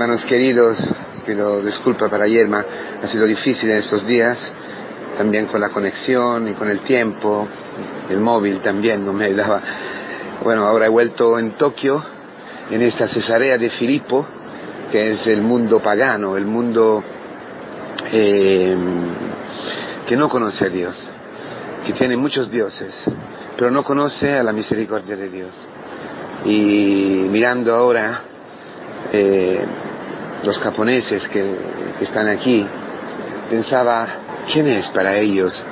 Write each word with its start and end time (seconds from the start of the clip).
Hermanos 0.00 0.24
queridos, 0.24 0.82
pido 1.26 1.60
disculpa 1.60 2.08
para 2.08 2.26
Yerma, 2.26 2.64
ha 3.02 3.06
sido 3.06 3.26
difícil 3.26 3.70
en 3.70 3.76
estos 3.76 4.06
días, 4.06 4.38
también 5.18 5.44
con 5.44 5.60
la 5.60 5.68
conexión 5.68 6.48
y 6.48 6.54
con 6.54 6.70
el 6.70 6.80
tiempo, 6.80 7.46
el 8.08 8.18
móvil 8.18 8.62
también 8.62 9.04
no 9.04 9.12
me 9.12 9.26
ayudaba. 9.26 9.60
Bueno, 10.42 10.64
ahora 10.64 10.86
he 10.86 10.88
vuelto 10.88 11.38
en 11.38 11.50
Tokio, 11.50 12.02
en 12.70 12.80
esta 12.80 13.08
Cesarea 13.08 13.58
de 13.58 13.68
Filipo, 13.68 14.24
que 14.90 15.10
es 15.10 15.26
el 15.26 15.42
mundo 15.42 15.80
pagano, 15.80 16.34
el 16.34 16.46
mundo 16.46 17.04
eh, 18.10 18.74
que 20.08 20.16
no 20.16 20.30
conoce 20.30 20.64
a 20.64 20.68
Dios, 20.70 21.10
que 21.84 21.92
tiene 21.92 22.16
muchos 22.16 22.50
dioses, 22.50 22.94
pero 23.54 23.70
no 23.70 23.84
conoce 23.84 24.32
a 24.32 24.42
la 24.42 24.52
misericordia 24.54 25.14
de 25.14 25.28
Dios. 25.28 25.52
Y 26.46 27.26
mirando 27.28 27.74
ahora 27.74 28.22
eh, 29.12 29.60
los 30.42 30.58
japoneses 30.58 31.26
que, 31.28 31.56
están 32.00 32.28
aquí, 32.28 32.66
pensaba, 33.50 34.06
¿quién 34.52 34.68
es 34.68 34.88
para 34.88 35.16
ellos 35.16 35.62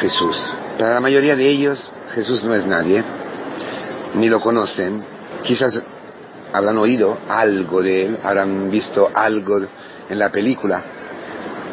Jesús? 0.00 0.36
Para 0.78 0.94
la 0.94 1.00
mayoría 1.00 1.36
de 1.36 1.48
ellos 1.48 1.88
Jesús 2.14 2.42
no 2.44 2.54
es 2.54 2.66
nadie, 2.66 3.04
ni 4.14 4.28
lo 4.28 4.40
conocen, 4.40 5.04
quizás 5.44 5.80
habrán 6.52 6.78
oído 6.78 7.18
algo 7.28 7.82
de 7.82 8.06
él, 8.06 8.18
habrán 8.24 8.70
visto 8.70 9.10
algo 9.14 9.60
en 10.08 10.18
la 10.18 10.30
película, 10.30 10.82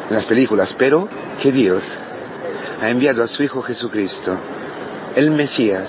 en 0.08 0.14
las 0.14 0.26
películas, 0.26 0.74
pero 0.78 1.08
que 1.42 1.50
Dios 1.50 1.82
ha 2.80 2.88
enviado 2.88 3.24
a 3.24 3.26
su 3.26 3.42
Hijo 3.42 3.62
Jesucristo, 3.62 4.36
el 5.16 5.30
Mesías, 5.30 5.88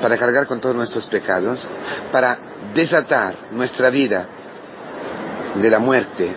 para 0.00 0.16
cargar 0.16 0.46
con 0.46 0.60
todos 0.60 0.74
nuestros 0.74 1.06
pecados, 1.06 1.66
para 2.10 2.38
desatar 2.74 3.34
nuestra 3.52 3.90
vida 3.90 4.26
de 5.54 5.70
la 5.70 5.78
muerte, 5.78 6.30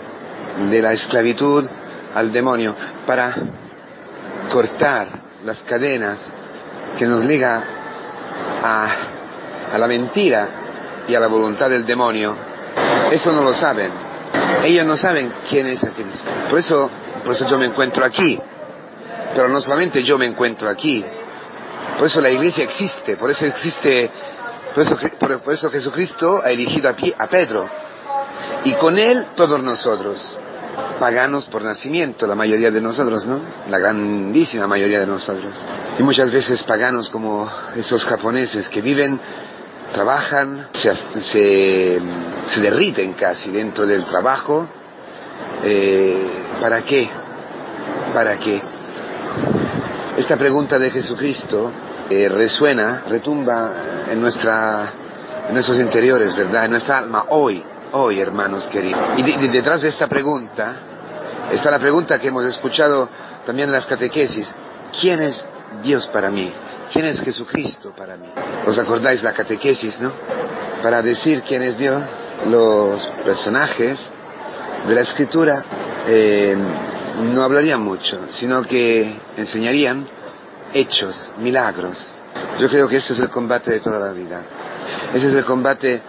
de 0.69 0.81
la 0.81 0.93
esclavitud 0.93 1.65
al 2.13 2.31
demonio, 2.31 2.75
para 3.05 3.35
cortar 4.51 5.07
las 5.43 5.59
cadenas 5.61 6.19
que 6.97 7.05
nos 7.05 7.23
liga 7.25 7.63
a, 8.63 8.87
a 9.73 9.77
la 9.77 9.87
mentira 9.87 10.47
y 11.07 11.15
a 11.15 11.19
la 11.19 11.27
voluntad 11.27 11.69
del 11.69 11.85
demonio. 11.85 12.35
Eso 13.11 13.31
no 13.31 13.43
lo 13.43 13.53
saben. 13.53 13.91
Ellos 14.63 14.85
no 14.85 14.97
saben 14.97 15.31
quién 15.49 15.67
es 15.67 15.79
Cristo. 15.79 16.29
Por 16.49 16.59
eso, 16.59 16.89
por 17.23 17.33
eso 17.33 17.47
yo 17.47 17.57
me 17.57 17.67
encuentro 17.67 18.03
aquí. 18.03 18.39
Pero 19.35 19.47
no 19.49 19.61
solamente 19.61 20.03
yo 20.03 20.17
me 20.17 20.25
encuentro 20.25 20.69
aquí. 20.69 21.03
Por 21.97 22.07
eso 22.07 22.21
la 22.21 22.31
iglesia 22.31 22.63
existe. 22.63 23.17
Por 23.17 23.29
eso 23.29 23.45
existe. 23.45 24.09
Por 24.73 24.83
eso, 24.83 24.97
por, 25.19 25.41
por 25.41 25.53
eso 25.53 25.69
Jesucristo 25.69 26.41
ha 26.43 26.49
elegido 26.49 26.89
a, 26.89 26.95
a 27.23 27.27
Pedro. 27.27 27.69
Y 28.65 28.73
con 28.73 28.97
él 28.97 29.27
todos 29.35 29.61
nosotros. 29.63 30.17
Paganos 30.99 31.45
por 31.45 31.61
nacimiento, 31.61 32.27
la 32.27 32.35
mayoría 32.35 32.71
de 32.71 32.81
nosotros, 32.81 33.25
¿no? 33.25 33.39
La 33.69 33.79
grandísima 33.79 34.67
mayoría 34.67 34.99
de 34.99 35.07
nosotros. 35.07 35.53
Y 35.97 36.03
muchas 36.03 36.31
veces 36.31 36.63
paganos 36.63 37.09
como 37.09 37.49
esos 37.75 38.03
japoneses 38.03 38.67
que 38.67 38.81
viven 38.81 39.19
trabajan, 39.93 40.67
se, 40.73 40.93
se, 41.21 42.59
derriten 42.59 43.13
casi 43.13 43.51
dentro 43.51 43.85
del 43.85 44.03
trabajo. 44.05 44.67
Eh, 45.63 46.27
¿Para 46.59 46.81
qué? 46.81 47.09
¿Para 48.13 48.37
qué? 48.37 48.61
Esta 50.17 50.37
pregunta 50.37 50.79
de 50.79 50.91
Jesucristo 50.91 51.71
eh, 52.09 52.27
resuena, 52.29 53.03
retumba 53.07 53.71
en, 54.09 54.19
nuestra, 54.19 54.89
en 55.47 55.53
nuestros 55.53 55.79
interiores, 55.79 56.35
¿verdad? 56.35 56.65
En 56.65 56.71
nuestra 56.71 56.97
alma 56.97 57.25
hoy, 57.29 57.63
hoy, 57.91 58.19
hermanos 58.19 58.65
queridos. 58.67 59.01
Y 59.17 59.23
de, 59.23 59.37
de, 59.37 59.49
detrás 59.49 59.81
de 59.81 59.89
esta 59.89 60.07
pregunta 60.07 60.73
está 61.51 61.71
la 61.71 61.79
pregunta 61.79 62.19
que 62.19 62.27
hemos 62.27 62.45
escuchado 62.45 63.09
también 63.45 63.69
en 63.69 63.73
las 63.73 63.85
catequesis. 63.85 64.47
¿Quién 64.99 65.21
es 65.21 65.43
Dios 65.83 66.07
para 66.07 66.29
mí? 66.29 66.51
¿Quién 66.91 67.05
es 67.05 67.19
Jesucristo 67.19 67.93
para 67.95 68.15
mí? 68.15 68.27
¿Os 68.65 68.77
acordáis 68.77 69.21
la 69.23 69.33
catequesis, 69.33 69.99
no? 70.01 70.11
Para 70.81 71.01
decir 71.01 71.43
quién 71.47 71.63
es 71.63 71.77
Dios, 71.77 72.01
los 72.49 73.01
personajes 73.23 73.99
de 74.87 74.95
la 74.95 75.01
escritura 75.01 75.63
eh, 76.07 76.55
no 77.33 77.43
hablarían 77.43 77.81
mucho, 77.81 78.19
sino 78.29 78.63
que 78.63 79.15
enseñarían 79.37 80.07
hechos, 80.73 81.29
milagros. 81.37 81.97
Yo 82.59 82.69
creo 82.69 82.87
que 82.87 82.97
ese 82.97 83.13
es 83.13 83.19
el 83.19 83.29
combate 83.29 83.71
de 83.71 83.79
toda 83.79 83.99
la 83.99 84.11
vida. 84.11 84.41
Ese 85.13 85.27
es 85.27 85.33
el 85.33 85.45
combate 85.45 86.01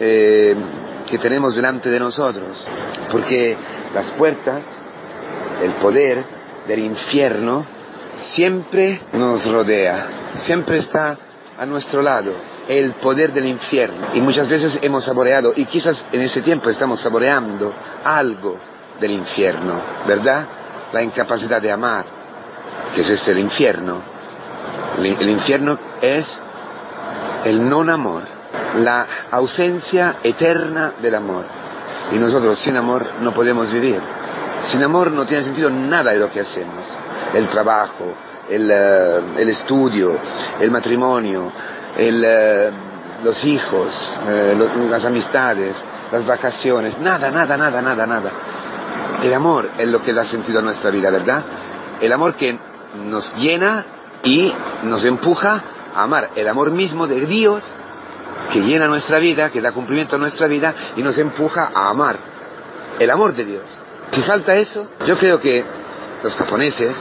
eh, 0.00 0.56
que 1.08 1.18
tenemos 1.18 1.54
delante 1.54 1.90
de 1.90 2.00
nosotros. 2.00 2.64
Porque 3.10 3.56
las 3.94 4.10
puertas, 4.10 4.64
el 5.62 5.72
poder 5.72 6.24
del 6.66 6.80
infierno, 6.80 7.66
siempre 8.34 9.00
nos 9.12 9.44
rodea, 9.46 10.06
siempre 10.44 10.78
está 10.78 11.16
a 11.58 11.66
nuestro 11.66 12.02
lado 12.02 12.32
el 12.68 12.92
poder 12.94 13.32
del 13.32 13.46
infierno. 13.46 14.08
Y 14.14 14.20
muchas 14.20 14.48
veces 14.48 14.78
hemos 14.82 15.04
saboreado, 15.04 15.52
y 15.54 15.66
quizás 15.66 16.02
en 16.12 16.22
ese 16.22 16.40
tiempo 16.42 16.70
estamos 16.70 17.00
saboreando 17.00 17.72
algo 18.04 18.56
del 19.00 19.12
infierno, 19.12 19.80
¿verdad? 20.06 20.46
La 20.92 21.02
incapacidad 21.02 21.60
de 21.60 21.70
amar, 21.70 22.04
que 22.94 23.02
es 23.02 23.08
este 23.08 23.32
el 23.32 23.38
infierno. 23.38 24.14
El, 24.98 25.28
infierno 25.28 25.78
es 26.00 26.24
el 27.44 27.68
non 27.68 27.90
amor, 27.90 28.22
la 28.76 29.06
ausencia 29.30 30.16
eterna 30.22 30.92
del 31.00 31.14
amor. 31.14 31.44
Y 32.12 32.16
nosotros 32.16 32.58
sin 32.58 32.76
amor 32.76 33.06
no 33.20 33.32
podemos 33.32 33.72
vivir. 33.72 34.00
Sin 34.70 34.82
amor 34.82 35.10
no 35.10 35.26
tiene 35.26 35.44
sentido 35.44 35.70
nada 35.70 36.12
de 36.12 36.18
lo 36.18 36.30
que 36.30 36.40
hacemos. 36.40 36.84
El 37.32 37.48
trabajo, 37.48 38.14
el, 38.48 38.70
uh, 38.70 39.38
el 39.38 39.48
estudio, 39.48 40.16
el 40.60 40.70
matrimonio, 40.70 41.50
el, 41.96 42.24
uh, 42.24 43.24
los 43.24 43.42
hijos, 43.44 43.88
los, 44.56 44.76
las 44.90 45.04
amistades, 45.04 45.74
las 46.12 46.26
vacaciones, 46.26 46.98
nada, 46.98 47.30
nada, 47.30 47.56
nada, 47.56 47.80
nada, 47.80 48.06
nada. 48.06 48.30
El 49.22 49.32
amor 49.32 49.70
es 49.78 49.88
lo 49.88 50.02
que 50.02 50.12
da 50.12 50.24
sentido 50.24 50.58
a 50.58 50.62
nuestra 50.62 50.90
vida, 50.90 51.10
¿verdad? 51.10 51.42
El 52.00 52.12
amor 52.12 52.34
que 52.34 52.58
nos 53.06 53.34
llena 53.36 53.84
y 54.22 54.52
nos 54.82 55.04
empuja 55.04 55.62
a 55.94 56.02
amar. 56.02 56.30
El 56.34 56.48
amor 56.48 56.70
mismo 56.70 57.06
de 57.06 57.24
Dios 57.26 57.62
que 58.52 58.60
llena 58.60 58.86
nuestra 58.86 59.18
vida, 59.18 59.50
que 59.50 59.60
da 59.60 59.72
cumplimiento 59.72 60.16
a 60.16 60.18
nuestra 60.18 60.46
vida 60.46 60.74
y 60.96 61.02
nos 61.02 61.18
empuja 61.18 61.70
a 61.74 61.90
amar. 61.90 62.18
El 62.98 63.10
amor 63.10 63.34
de 63.34 63.44
Dios. 63.44 63.64
Si 64.12 64.22
falta 64.22 64.54
eso, 64.54 64.86
yo 65.06 65.18
creo 65.18 65.40
que 65.40 65.64
los 66.22 66.34
japoneses 66.36 66.96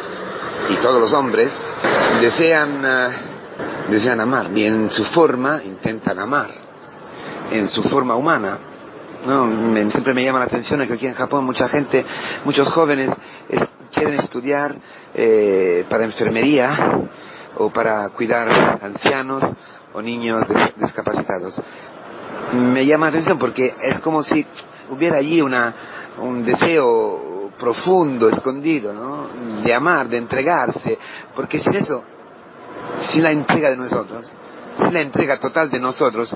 y 0.70 0.76
todos 0.78 1.00
los 1.00 1.14
hombres 1.14 1.52
desean, 2.22 2.84
uh, 2.84 3.92
desean 3.92 4.20
amar 4.20 4.50
y 4.56 4.66
en 4.66 4.90
su 4.90 5.06
forma 5.06 5.62
intentan 5.64 6.18
amar, 6.20 6.50
en 7.52 7.68
su 7.68 7.84
forma 7.84 8.16
humana. 8.16 8.58
No, 9.26 9.48
siempre 9.92 10.14
me 10.14 10.24
llama 10.24 10.40
la 10.40 10.46
atención 10.46 10.86
que 10.86 10.94
aquí 10.94 11.08
en 11.08 11.14
Japón 11.14 11.46
mucha 11.46 11.70
gente, 11.70 12.06
muchos 12.44 12.68
jóvenes 12.70 13.12
es, 13.48 13.62
quieren 13.94 14.20
estudiar 14.20 14.76
eh, 15.14 15.86
para 15.88 16.04
enfermería 16.04 17.00
o 17.58 17.70
para 17.70 18.10
cuidar 18.10 18.80
ancianos 18.82 19.44
o 19.94 20.02
niños 20.02 20.44
discapacitados. 20.78 21.62
Me 22.54 22.86
llama 22.86 23.08
la 23.08 23.12
atención 23.12 23.40
porque 23.40 23.76
es 23.82 24.00
como 24.00 24.22
si 24.24 24.46
hubiera 24.90 25.18
allí 25.18 25.42
una, 25.42 25.74
un 26.20 26.44
deseo 26.44 27.52
profundo, 27.58 28.30
escondido, 28.30 28.94
¿no? 28.94 29.28
De 29.64 29.74
amar, 29.74 30.08
de 30.08 30.18
entregarse, 30.18 30.98
porque 31.36 31.60
sin 31.60 31.76
eso, 31.76 32.04
sin 33.12 33.24
la 33.24 33.32
entrega 33.32 33.70
de 33.70 33.78
nosotros, 33.78 34.32
sin 34.78 34.94
la 34.94 35.02
entrega 35.02 35.40
total 35.40 35.70
de 35.70 35.80
nosotros, 35.80 36.36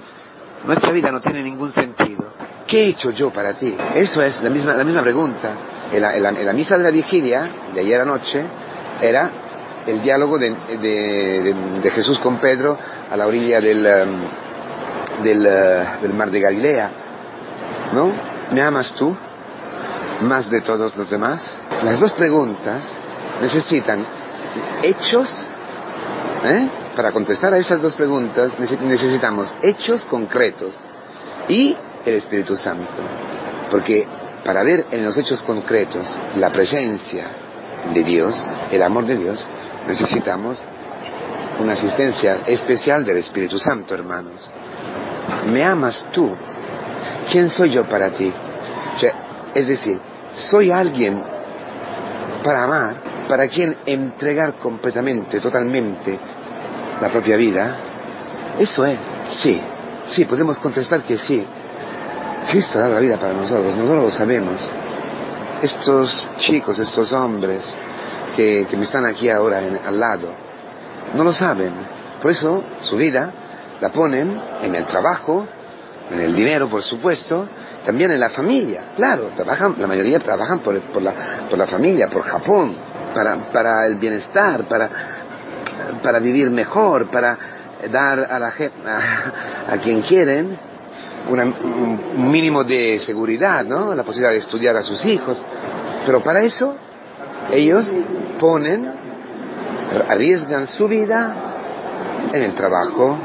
nuestra 0.66 0.92
vida 0.92 1.12
no 1.12 1.20
tiene 1.20 1.44
ningún 1.44 1.72
sentido. 1.72 2.26
¿Qué 2.66 2.84
he 2.84 2.90
hecho 2.90 3.12
yo 3.12 3.30
para 3.32 3.54
ti? 3.54 3.76
Eso 3.96 4.22
es 4.22 4.42
la 4.42 4.50
misma, 4.50 4.74
la 4.74 4.84
misma 4.84 5.02
pregunta. 5.02 5.52
La, 5.94 6.16
en 6.16 6.46
la, 6.46 6.54
misa 6.54 6.78
de 6.78 6.84
la 6.84 6.92
vigilia, 6.92 7.50
de 7.74 7.80
ayer 7.80 8.02
anoche, 8.02 8.44
era 9.02 9.32
el 9.88 10.02
diálogo 10.02 10.38
de, 10.38 11.90
Jesús 11.94 12.20
con 12.20 12.38
Pedro 12.40 12.78
a 13.10 13.18
la 13.18 13.26
orilla 13.26 13.60
del, 13.62 13.86
um, 13.86 14.24
uh, 15.22 16.02
del 16.02 16.14
mar 16.14 16.30
de 16.30 16.40
Galilea. 16.40 16.92
¿No? 17.94 18.12
¿Me 18.52 18.62
amas 18.62 18.94
tú? 18.94 19.16
más 20.22 20.50
de 20.50 20.62
todos 20.62 20.96
los 20.96 21.10
demás? 21.10 21.42
Las 21.84 22.00
dos 22.00 22.14
preguntas 22.14 22.84
necesitan 23.42 24.06
hechos, 24.82 25.30
¿eh? 26.46 26.68
para 26.96 27.12
contestar 27.12 27.54
a 27.54 27.58
esas 27.58 27.82
dos 27.82 27.94
preguntas 27.94 28.54
necesitamos 28.60 29.54
hechos 29.62 30.04
concretos 30.06 30.76
y 31.48 31.76
el 32.06 32.16
Espíritu 32.16 32.56
Santo. 32.56 33.02
Porque 33.70 34.08
para 34.44 34.64
ver 34.64 34.86
en 34.92 35.06
los 35.06 35.18
hechos 35.18 35.42
concretos 35.44 36.06
la 36.36 36.52
presencia 36.52 37.26
de 37.94 38.04
Dios, 38.04 38.36
el 38.72 38.82
amor 38.84 39.06
de 39.06 39.18
Dios, 39.18 39.46
necesitamos 39.88 40.62
una 41.60 41.74
asistencia 41.74 42.40
especial 42.46 43.04
del 43.06 43.18
Espíritu 43.18 43.58
Santo, 43.58 43.94
hermanos. 43.94 44.50
¿Me 45.48 45.64
amas 45.64 46.06
tú? 46.12 46.30
¿Quién 47.32 47.50
soy 47.50 47.72
yo 47.72 47.84
para 47.86 48.12
ti? 48.12 48.32
Es 49.54 49.68
decir, 49.68 50.00
soy 50.34 50.72
alguien 50.72 51.22
para 52.44 52.64
amar, 52.64 52.96
para 53.28 53.48
quien 53.48 53.78
entregar 53.86 54.54
completamente, 54.54 55.40
totalmente 55.40 56.20
la 57.02 57.10
propia 57.10 57.36
vida. 57.38 57.76
Eso 58.60 58.86
es, 58.86 59.00
sí, 59.42 59.60
sí, 60.10 60.26
podemos 60.26 60.60
contestar 60.60 61.04
que 61.04 61.18
sí. 61.18 61.46
Cristo 62.52 62.80
da 62.80 62.88
la 62.88 63.00
vida 63.00 63.18
para 63.18 63.34
nosotros, 63.34 63.76
nosotros 63.76 64.04
lo 64.04 64.12
sabemos. 64.12 64.62
Estos 65.62 66.30
chicos, 66.38 66.78
estos 66.78 67.12
hombres 67.14 67.64
que, 68.36 68.68
me 68.78 68.84
están 68.84 69.06
aquí 69.06 69.30
ahora 69.30 69.60
al 69.86 70.00
lado, 70.00 70.30
no 71.16 71.24
lo 71.24 71.34
saben. 71.34 71.74
Por 72.22 72.32
eso 72.32 72.64
su 72.82 72.96
vida 72.96 73.32
la 73.82 73.90
ponen 73.90 74.40
en 74.62 74.76
el 74.76 74.86
trabajo, 74.86 75.48
en 76.12 76.20
el 76.20 76.36
dinero, 76.36 76.70
por 76.70 76.84
supuesto, 76.84 77.48
también 77.84 78.12
en 78.12 78.20
la 78.20 78.30
familia, 78.30 78.92
claro, 78.96 79.32
trabajan, 79.36 79.76
la 79.78 79.88
mayoría 79.88 80.20
trabajan 80.20 80.60
por, 80.60 80.76
la, 81.02 81.68
familia, 81.68 82.08
por 82.08 82.22
Japón, 82.24 82.76
para, 83.52 83.88
el 83.88 83.96
bienestar, 83.96 84.66
para, 84.66 86.20
vivir 86.20 86.52
mejor, 86.52 87.10
para 87.10 87.38
dar 87.90 88.20
a, 88.20 88.40
la, 88.40 88.48
a, 88.50 89.74
a 89.74 89.78
quien 89.78 90.02
quieren 90.02 90.58
un 91.30 92.32
mínimo 92.32 92.64
de 92.64 93.00
seguridad, 93.00 93.66
¿no? 93.66 93.94
La 93.94 94.04
posibilidad 94.04 94.32
de 94.32 94.40
estudiar 94.40 94.76
a 94.78 94.84
sus 94.84 95.04
hijos. 95.06 95.42
Pero 96.06 96.24
para 96.24 96.42
eso 96.42 96.76
ellos 97.52 97.86
ponen, 98.40 98.92
arriesgan 100.10 100.68
su 100.68 100.88
vida 100.88 101.36
en 102.34 102.44
el 102.44 102.54
trabajo, 102.56 103.18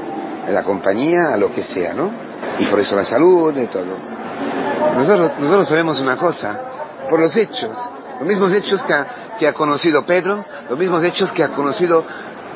en 0.47 0.55
la 0.55 0.63
compañía, 0.63 1.33
a 1.33 1.37
lo 1.37 1.53
que 1.53 1.63
sea, 1.63 1.95
¿no? 1.95 2.11
Y 2.59 2.67
por 2.67 2.81
eso 2.81 2.97
la 2.97 3.05
salud 3.05 3.57
y 3.57 3.67
todo. 3.67 3.97
Nosotros, 4.97 5.33
nosotros 5.39 5.69
sabemos 5.69 6.01
una 6.01 6.17
cosa, 6.17 6.61
por 7.09 7.21
los 7.21 7.35
hechos, 7.37 7.71
los 8.19 8.29
mismos 8.29 8.53
hechos 8.53 8.83
que 8.83 8.93
ha, 8.93 9.07
que 9.39 9.49
ha 9.49 9.53
conocido 9.53 10.05
Pedro, 10.05 10.45
los 10.69 10.79
mismos 10.79 11.03
hechos 11.05 11.33
que 11.33 11.43
ha 11.43 11.49
conocido 11.49 12.05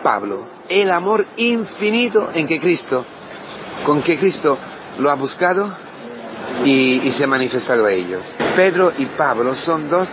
Pablo. 0.03 0.45
El 0.69 0.91
amor 0.91 1.25
infinito 1.37 2.31
en 2.35 2.47
que 2.47 2.61
Cristo, 2.61 3.05
con 3.85 4.03
que 4.03 4.19
Cristo 4.19 4.59
lo 4.99 5.11
ha 5.11 5.15
buscado 5.15 5.71
y, 6.65 7.13
se 7.17 7.25
ha 7.25 7.27
manifestado 7.27 7.87
a 7.87 7.93
ellos. 7.93 8.23
Pedro 8.55 8.93
y 8.97 9.07
Pablo 9.07 9.55
son 9.55 9.89
dos 9.89 10.09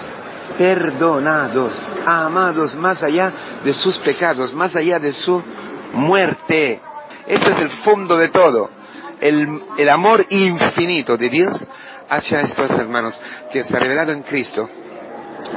perdonados, 0.57 1.73
amados 2.05 2.75
más 2.75 3.01
allá 3.01 3.31
de 3.63 3.73
sus 3.73 3.97
pecados, 3.99 4.53
más 4.53 4.75
allá 4.75 4.99
de 4.99 5.13
su 5.13 5.41
muerte. 5.93 6.79
Este 7.27 7.51
es 7.51 7.59
el 7.59 7.69
fondo 7.69 8.17
de 8.17 8.29
todo. 8.29 8.69
El, 9.19 9.61
el, 9.77 9.89
amor 9.89 10.25
infinito 10.29 11.15
de 11.15 11.29
Dios 11.29 11.65
hacia 12.09 12.41
estos 12.41 12.71
hermanos 12.71 13.19
que 13.51 13.63
se 13.63 13.75
ha 13.75 13.79
revelado 13.79 14.11
en 14.11 14.23
Cristo. 14.23 14.69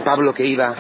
Pablo 0.05 0.32
que 0.32 0.46
iba 0.46 0.75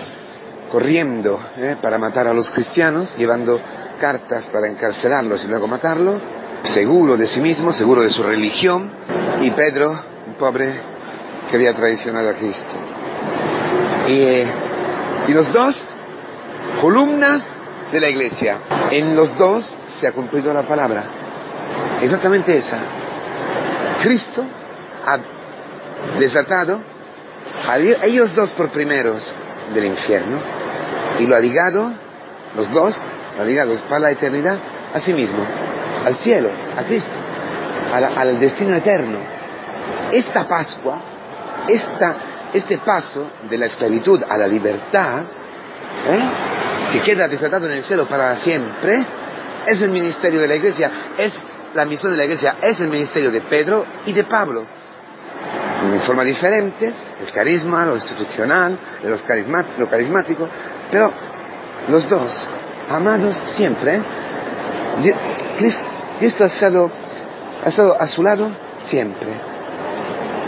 corriendo 0.70 1.40
eh, 1.56 1.76
para 1.80 1.98
matar 1.98 2.28
a 2.28 2.34
los 2.34 2.50
cristianos, 2.50 3.16
llevando 3.16 3.60
cartas 4.00 4.46
para 4.52 4.68
encarcelarlos 4.68 5.44
y 5.44 5.48
luego 5.48 5.66
matarlos, 5.66 6.20
seguro 6.64 7.16
de 7.16 7.26
sí 7.26 7.40
mismo, 7.40 7.72
seguro 7.72 8.02
de 8.02 8.10
su 8.10 8.22
religión, 8.22 8.90
y 9.40 9.50
Pedro, 9.50 9.98
un 10.26 10.34
pobre 10.34 10.72
que 11.50 11.56
había 11.56 11.74
traicionado 11.74 12.30
a 12.30 12.34
Cristo. 12.34 12.76
Y, 14.08 14.12
eh, 14.12 14.46
y 15.28 15.32
los 15.32 15.52
dos, 15.52 15.76
columnas 16.80 17.42
de 17.92 18.00
la 18.00 18.08
iglesia. 18.08 18.58
En 18.90 19.14
los 19.14 19.36
dos 19.36 19.72
se 20.00 20.06
ha 20.06 20.12
cumplido 20.12 20.52
la 20.52 20.62
palabra. 20.62 21.04
Exactamente 22.00 22.56
esa. 22.56 22.78
Cristo 24.02 24.44
ha 25.04 25.18
desatado 26.18 26.80
a 27.66 27.78
ellos 27.78 28.34
dos 28.34 28.52
por 28.52 28.68
primeros 28.70 29.30
del 29.74 29.86
infierno 29.86 30.38
y 31.18 31.26
lo 31.26 31.36
ha 31.36 31.40
ligado, 31.40 31.92
los 32.56 32.70
dos, 32.70 32.96
lo 33.36 33.42
ha 33.42 33.46
ligado 33.46 33.74
para 33.88 34.00
la 34.00 34.10
eternidad 34.10 34.58
a 34.94 35.00
sí 35.00 35.12
mismo 35.12 35.65
al 36.06 36.14
cielo, 36.18 36.50
a 36.76 36.84
Cristo, 36.84 37.16
al 37.92 38.38
destino 38.38 38.76
eterno. 38.76 39.18
Esta 40.12 40.44
Pascua, 40.46 41.00
este 42.52 42.78
paso 42.78 43.30
de 43.50 43.58
la 43.58 43.66
esclavitud 43.66 44.22
a 44.22 44.36
la 44.36 44.46
libertad, 44.46 45.22
¿eh? 46.08 46.92
que 46.92 47.02
queda 47.02 47.26
desatado 47.26 47.66
en 47.66 47.72
el 47.72 47.82
cielo 47.82 48.06
para 48.06 48.36
siempre, 48.36 49.04
es 49.66 49.82
el 49.82 49.90
ministerio 49.90 50.40
de 50.40 50.46
la 50.46 50.54
iglesia, 50.54 50.90
es 51.18 51.32
la 51.74 51.84
misión 51.84 52.12
de 52.12 52.18
la 52.18 52.24
iglesia, 52.24 52.54
es 52.62 52.78
el 52.80 52.88
ministerio 52.88 53.32
de 53.32 53.40
Pedro 53.40 53.84
y 54.06 54.12
de 54.12 54.22
Pablo. 54.24 54.64
En 55.92 56.00
forma 56.02 56.22
diferentes, 56.22 56.94
el 57.20 57.32
carisma, 57.32 57.84
lo 57.84 57.96
institucional, 57.96 58.78
lo 59.02 59.88
carismático, 59.88 60.48
pero 60.88 61.10
los 61.88 62.08
dos, 62.08 62.32
amados 62.88 63.36
siempre. 63.56 63.96
¿eh? 63.96 64.02
Cristo 66.18 66.44
ha 66.44 66.46
estado, 66.46 66.90
ha 67.64 67.68
estado 67.68 68.00
a 68.00 68.06
su 68.06 68.22
lado 68.22 68.50
siempre, 68.88 69.28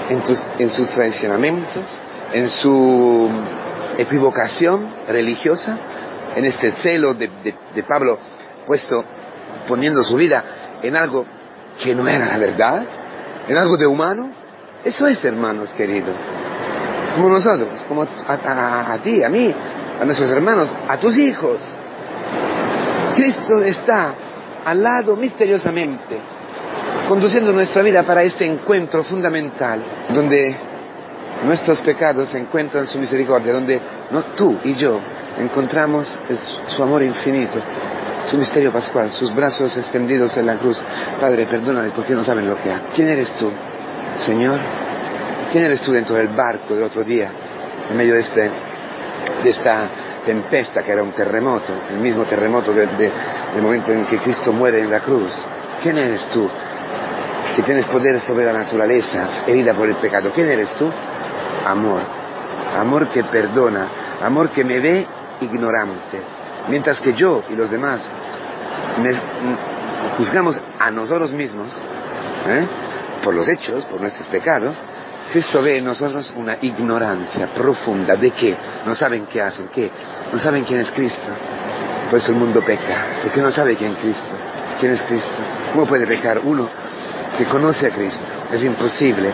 en, 0.08 0.70
sus 0.70 0.88
traicionamientos, 0.90 1.84
en 2.32 2.48
su 2.48 3.28
equivocación 3.98 4.88
religiosa, 5.08 5.76
en 6.36 6.44
este 6.46 6.72
celo 6.72 7.14
de, 7.14 7.30
Pablo 7.86 8.18
puesto, 8.66 9.04
poniendo 9.66 10.02
su 10.02 10.16
vida 10.16 10.42
en 10.82 10.96
algo 10.96 11.26
que 11.82 11.94
no 11.94 12.08
era 12.08 12.26
la 12.26 12.38
verdad, 12.38 12.84
en 13.48 13.56
algo 13.56 13.76
de 13.76 13.86
humano. 13.86 14.30
Eso 14.84 15.06
es, 15.06 15.22
hermanos 15.24 15.70
queridos. 15.76 16.14
Como 17.14 17.28
nosotros, 17.28 17.68
como 17.88 18.02
a, 18.02 18.98
ti, 19.02 19.22
a 19.22 19.28
mí, 19.28 19.54
a 20.00 20.04
nuestros 20.04 20.30
hermanos, 20.30 20.72
a 20.88 20.96
tus 20.96 21.18
hijos. 21.18 21.60
Cristo 23.16 23.58
está 23.62 24.14
al 24.68 24.82
lado 24.82 25.16
misteriosamente, 25.16 26.18
conduciendo 27.08 27.52
nuestra 27.52 27.82
vida 27.82 28.02
para 28.02 28.22
este 28.22 28.44
encuentro 28.44 29.02
fundamental, 29.02 29.80
donde 30.10 30.54
nuestros 31.46 31.80
pecados 31.80 32.34
encuentran 32.34 32.86
su 32.86 32.98
misericordia, 32.98 33.54
donde 33.54 33.80
tú 34.36 34.58
y 34.64 34.74
yo 34.74 35.00
encontramos 35.38 36.18
su 36.66 36.82
amor 36.82 37.02
infinito, 37.02 37.58
su 38.26 38.36
misterio 38.36 38.70
pascual, 38.70 39.10
sus 39.10 39.34
brazos 39.34 39.74
extendidos 39.74 40.36
en 40.36 40.44
la 40.44 40.56
cruz. 40.56 40.82
Padre, 41.18 41.46
perdóname 41.46 41.90
porque 41.96 42.12
no 42.12 42.22
saben 42.22 42.46
lo 42.46 42.60
que 42.60 42.70
hay. 42.70 42.80
¿Quién 42.94 43.08
eres 43.08 43.32
tú, 43.36 43.50
Señor? 44.18 44.58
¿Quién 45.50 45.64
eres 45.64 45.80
tú 45.80 45.92
dentro 45.92 46.16
del 46.16 46.28
barco 46.28 46.74
del 46.74 46.82
otro 46.82 47.02
día, 47.02 47.30
en 47.90 47.96
medio 47.96 48.12
de, 48.12 48.20
este, 48.20 48.50
de 49.42 49.48
esta 49.48 49.88
tempesta 50.28 50.82
que 50.82 50.92
era 50.92 51.02
un 51.02 51.12
terremoto, 51.12 51.73
el 51.88 51.97
mismo 51.97 52.25
terremoto 52.25 52.70
del 52.75 53.62
momento 53.62 53.92
en 53.92 54.04
que 54.04 54.18
Cristo 54.18 54.52
muere 54.52 54.80
en 54.80 54.90
la 54.90 55.00
cruz. 55.00 55.32
¿Quién 55.82 55.97
eres 55.97 56.26
tú? 56.28 56.47
Que 57.56 57.62
tienes 57.62 57.87
poder 57.87 58.20
sobre 58.20 58.44
la 58.44 58.52
naturaleza, 58.52 59.44
herida 59.47 59.73
por 59.73 59.88
el 59.88 59.94
pecado. 59.94 60.30
¿Quién 60.35 60.50
eres 60.50 60.75
tú? 60.75 60.87
Amor. 61.64 62.02
Amor 62.78 63.08
que 63.08 63.25
perdona, 63.25 63.88
amor 64.23 64.50
que 64.50 64.64
me 64.64 64.78
ve 64.80 65.06
ignorante. 65.40 66.20
Mientras 66.68 67.00
que 67.00 67.14
yo 67.14 67.44
y 67.49 67.56
los 67.56 67.70
demás 67.70 68.02
juzgamos 70.18 70.61
a 70.78 70.90
nosotros 70.90 71.32
mismos 71.32 71.73
¿eh? 72.49 72.66
por 73.25 73.32
los 73.32 73.49
hechos, 73.49 73.82
por 73.85 73.99
nuestros 73.99 74.28
pecados, 74.28 74.76
Cristo 75.32 75.62
ve 75.62 75.78
en 75.78 75.85
nosotros 75.85 76.32
una 76.37 76.56
ignorancia 76.62 77.49
profunda 77.49 78.16
de 78.16 78.30
qué, 78.30 78.56
no 78.87 78.94
saben 78.94 79.26
qué 79.26 79.42
hacen, 79.42 79.68
qué, 79.75 79.90
no 80.32 80.38
saben 80.38 80.64
quién 80.64 80.80
es 80.80 80.90
Cristo. 80.90 81.28
Por 82.11 82.18
eso 82.18 82.32
el 82.32 82.38
mundo 82.38 82.62
peca, 82.62 83.20
porque 83.23 83.40
no 83.40 83.50
sabe 83.50 83.76
quién 83.76 83.92
es 83.92 83.99
Cristo. 83.99 84.49
¿Quién 84.80 84.92
es 84.92 85.02
Cristo? 85.02 85.28
¿Cómo 85.73 85.87
puede 85.87 86.06
pecar 86.06 86.40
uno 86.42 86.68
que 87.37 87.44
conoce 87.44 87.88
a 87.88 87.90
Cristo? 87.90 88.25
Es 88.52 88.62
imposible. 88.62 89.30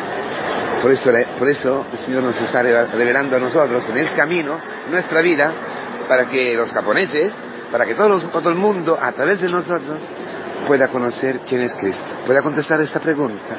Por 0.82 0.90
eso, 0.90 1.10
por 1.38 1.48
eso 1.48 1.84
el 1.92 1.98
Señor 1.98 2.22
nos 2.24 2.40
está 2.40 2.62
revelando 2.62 3.36
a 3.36 3.38
nosotros 3.38 3.88
en 3.88 3.96
el 3.98 4.12
camino, 4.14 4.58
nuestra 4.90 5.20
vida, 5.20 5.52
para 6.08 6.26
que 6.26 6.54
los 6.54 6.70
japoneses, 6.70 7.32
para 7.70 7.86
que 7.86 7.94
todos 7.94 8.30
todo 8.30 8.48
el 8.50 8.56
mundo, 8.56 8.98
a 9.00 9.12
través 9.12 9.40
de 9.40 9.48
nosotros, 9.48 10.00
pueda 10.66 10.88
conocer 10.88 11.40
quién 11.48 11.62
es 11.62 11.74
Cristo, 11.74 12.04
pueda 12.26 12.42
contestar 12.42 12.80
esta 12.80 13.00
pregunta. 13.00 13.54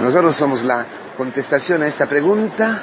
Nosotros 0.00 0.36
somos 0.36 0.62
la 0.62 0.86
contestación 1.18 1.82
a 1.82 1.88
esta 1.88 2.06
pregunta 2.06 2.80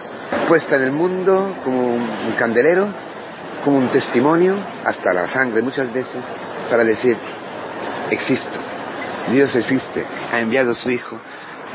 puesta 0.49 0.75
en 0.75 0.83
el 0.83 0.91
mundo 0.91 1.55
como 1.63 1.95
un 1.95 2.35
candelero, 2.37 2.89
como 3.63 3.77
un 3.77 3.87
testimonio, 3.87 4.57
hasta 4.83 5.13
la 5.13 5.25
sangre 5.29 5.61
muchas 5.61 5.91
veces, 5.93 6.21
para 6.69 6.83
decir, 6.83 7.15
existo, 8.11 8.59
Dios 9.31 9.55
existe, 9.55 10.05
ha 10.33 10.39
enviado 10.41 10.73
su 10.73 10.91
Hijo 10.91 11.17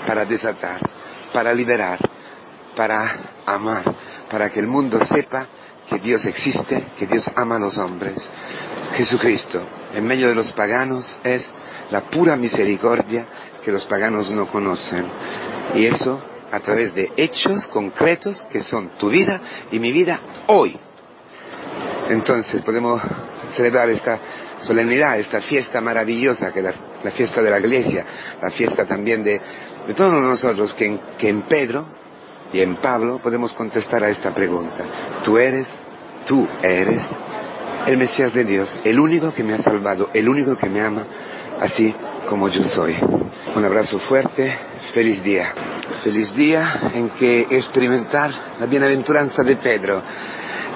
para 0.07 0.27
desatar, 0.27 0.81
para 1.33 1.55
liberar, 1.55 1.99
para 2.77 3.11
amar, 3.47 3.95
para 4.31 4.51
que 4.51 4.61
el 4.61 4.67
mundo 4.67 5.03
sepa 5.07 5.47
que 5.89 5.99
Dios 5.99 6.27
existe, 6.27 6.89
que 6.99 7.07
Dios 7.07 7.29
ama 7.37 7.57
a 7.57 7.61
los 7.61 7.79
hombres. 7.79 8.29
Jesucristo, 8.97 9.63
en 9.95 10.07
medio 10.07 10.29
de 10.29 10.35
los 10.35 10.53
paganos, 10.53 11.19
es 11.25 11.49
la 11.91 12.03
pura 12.03 12.37
misericordia 12.37 13.25
que 13.65 13.73
los 13.73 13.87
paganos 13.87 14.31
no 14.31 14.47
conocen. 14.47 15.07
Y 15.75 15.87
eso 15.87 16.21
a 16.51 16.61
través 16.61 16.95
de 16.95 17.13
hechos 17.17 17.67
concretos 17.67 18.43
que 18.51 18.63
son 18.63 18.91
tu 18.99 19.09
vida 19.09 19.41
y 19.71 19.79
mi 19.79 19.93
vida 19.93 20.21
hoy. 20.47 20.77
Entonces 22.09 22.63
podemos 22.63 23.01
celebrar 23.55 23.89
esta 23.89 24.19
solemnidad, 24.59 25.19
esta 25.19 25.41
fiesta 25.41 25.81
maravillosa 25.81 26.53
que 26.53 26.61
es 26.61 26.75
la, 27.05 27.11
fiesta 27.13 27.41
de 27.41 27.51
la 27.51 27.59
iglesia, 27.59 28.05
la 28.43 28.51
fiesta 28.51 28.85
también 28.85 29.23
de, 29.23 29.41
todos 29.97 30.13
nosotros 30.13 30.75
que 30.75 30.99
que 31.19 31.29
en 31.29 31.43
Pedro 31.43 31.87
y 32.53 32.61
en 32.61 32.77
Pablo 32.77 33.19
podemos 33.19 33.53
contestar 33.53 34.03
a 34.05 34.09
esta 34.09 34.35
pregunta. 34.35 34.85
Tú 35.23 35.39
eres, 35.39 35.67
tú 36.27 36.47
eres 36.63 37.03
el 37.87 37.97
Mesías 37.97 38.33
de 38.35 38.45
Dios, 38.45 38.81
el 38.85 38.99
único 39.01 39.33
que 39.33 39.43
me 39.43 39.55
ha 39.55 39.59
salvado, 39.59 40.11
el 40.13 40.29
único 40.29 40.57
que 40.57 40.69
me 40.69 40.81
ama, 40.81 41.05
así 41.61 41.95
como 42.29 42.49
yo 42.49 42.63
soy. 42.65 42.97
Un 43.55 43.65
abrazo 43.65 43.99
fuerte, 44.01 44.53
feliz 44.95 45.23
día. 45.23 45.53
Feliz 46.05 46.35
día 46.35 46.91
en 46.95 47.11
que 47.11 47.47
experimentar 47.51 48.31
la 48.59 48.67
bienaventuranza 48.67 49.43
de 49.43 49.57
Pedro, 49.57 50.03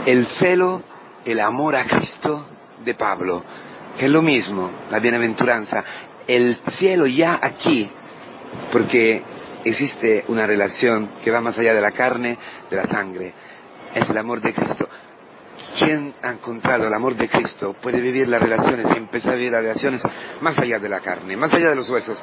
el 0.07 0.27
celo, 0.39 0.83
el 1.25 1.41
amor 1.41 1.77
a 1.77 1.85
Cristo 1.85 2.47
de 2.85 2.95
Pablo, 2.95 3.43
que 3.99 4.07
es 4.07 4.11
lo 4.11 4.23
mismo, 4.23 4.71
la 4.91 4.99
bienaventuranza, 4.99 5.85
el 6.27 6.59
cielo 6.77 7.07
ya 7.07 7.39
aquí, 7.41 7.89
porque 8.73 9.23
existe 9.65 10.25
una 10.29 10.47
relación 10.47 11.11
que 11.23 11.31
va 11.31 11.41
más 11.41 11.59
allá 11.59 11.75
de 11.75 11.81
la 11.81 11.93
carne, 11.93 12.37
de 12.71 12.77
la 12.77 12.87
sangre, 12.87 13.33
es 13.95 14.11
el 14.11 14.19
amor 14.19 14.41
de 14.41 14.53
Cristo. 14.53 14.89
Quien 15.79 16.15
ha 16.23 16.31
encontrado 16.31 16.87
el 16.87 16.95
amor 16.95 17.17
de 17.17 17.29
Cristo 17.29 17.75
puede 17.81 18.01
vivir 18.01 18.29
las 18.29 18.41
relaciones 18.41 18.87
y 18.95 18.97
empezar 18.97 19.33
a 19.33 19.37
vivir 19.37 19.53
las 19.53 19.63
relaciones 19.63 20.03
más 20.41 20.57
allá 20.59 20.79
de 20.79 20.89
la 20.89 21.01
carne, 21.01 21.37
más 21.37 21.53
allá 21.53 21.71
de 21.71 21.77
los 21.77 21.91
huesos, 21.91 22.21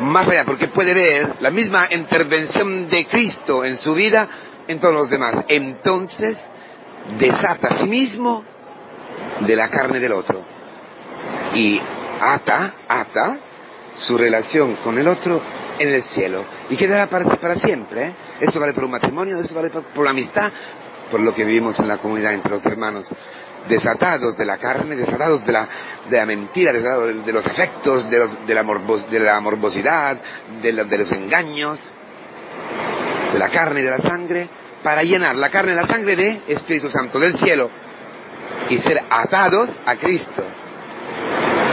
más 0.00 0.28
allá, 0.28 0.44
porque 0.44 0.68
puede 0.68 0.94
ver 0.94 1.34
la 1.40 1.50
misma 1.50 1.88
intervención 1.90 2.88
de 2.88 3.06
Cristo 3.06 3.64
en 3.64 3.76
su 3.76 3.92
vida 3.94 4.28
en 4.68 4.78
todos 4.78 4.94
los 4.94 5.10
demás. 5.10 5.44
Entonces 5.48 6.40
desata 7.18 7.68
a 7.68 7.78
sí 7.78 7.88
mismo 7.88 8.44
de 9.40 9.56
la 9.56 9.68
carne 9.68 9.98
del 9.98 10.12
otro 10.12 10.40
y 11.54 11.80
ata, 12.20 12.74
ata 12.88 13.38
su 13.94 14.16
relación 14.16 14.76
con 14.76 14.98
el 14.98 15.08
otro 15.08 15.40
en 15.78 15.88
el 15.88 16.02
cielo 16.04 16.44
y 16.70 16.76
quedará 16.76 17.08
para, 17.08 17.24
para 17.36 17.56
siempre. 17.56 18.06
¿eh? 18.06 18.14
Eso 18.40 18.60
vale 18.60 18.72
por 18.72 18.84
un 18.84 18.92
matrimonio, 18.92 19.38
eso 19.38 19.54
vale 19.54 19.70
por, 19.70 19.82
por 19.84 20.04
la 20.04 20.10
amistad, 20.10 20.50
por 21.12 21.20
lo 21.20 21.34
que 21.34 21.44
vivimos 21.44 21.78
en 21.78 21.88
la 21.88 21.98
comunidad 21.98 22.32
entre 22.32 22.50
los 22.50 22.64
hermanos, 22.64 23.06
desatados 23.68 24.34
de 24.34 24.46
la 24.46 24.56
carne, 24.56 24.96
desatados 24.96 25.44
de 25.44 25.52
la, 25.52 25.68
de 26.08 26.16
la 26.16 26.24
mentira, 26.24 26.72
desatados 26.72 27.26
de 27.26 27.32
los 27.34 27.46
afectos, 27.46 28.08
de, 28.08 28.18
los, 28.18 28.46
de, 28.46 28.54
la, 28.54 28.62
de 28.62 29.20
la 29.20 29.40
morbosidad, 29.40 30.16
de, 30.62 30.72
de 30.72 30.98
los 30.98 31.12
engaños, 31.12 31.78
de 33.30 33.38
la 33.38 33.50
carne 33.50 33.80
y 33.80 33.82
de 33.82 33.90
la 33.90 33.98
sangre, 33.98 34.48
para 34.82 35.02
llenar 35.02 35.36
la 35.36 35.50
carne 35.50 35.72
y 35.72 35.76
la 35.76 35.86
sangre 35.86 36.16
de 36.16 36.40
Espíritu 36.48 36.88
Santo 36.88 37.20
del 37.20 37.38
cielo 37.38 37.70
y 38.70 38.78
ser 38.78 39.02
atados 39.10 39.68
a 39.84 39.96
Cristo. 39.96 40.42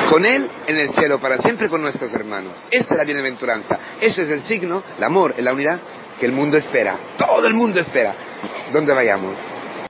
Con 0.10 0.25
Él 0.25 0.50
en 0.67 0.75
el 0.75 0.89
cielo 0.93 1.19
para 1.19 1.38
siempre 1.38 1.69
con 1.69 1.81
nuestros 1.81 2.12
hermanos. 2.13 2.55
Esta 2.69 2.93
es 2.93 2.98
la 2.98 3.05
bienaventuranza. 3.05 3.79
Eso 4.01 4.22
es 4.24 4.29
el 4.29 4.41
signo, 4.41 4.84
el 4.98 5.03
amor, 5.03 5.34
la 5.38 5.53
unidad 5.53 5.79
que 6.20 6.26
el 6.26 6.32
mundo 6.32 6.58
espera. 6.58 6.98
Todo 7.18 7.48
el 7.48 7.54
mundo 7.54 7.80
espera. 7.80 8.14
¿Dónde 8.72 8.94
vayamos? 8.94 9.36